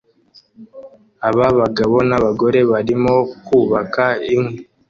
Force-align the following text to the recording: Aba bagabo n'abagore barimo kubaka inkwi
Aba 1.29 1.47
bagabo 1.59 1.97
n'abagore 2.09 2.59
barimo 2.71 3.13
kubaka 3.45 4.05
inkwi 4.33 4.55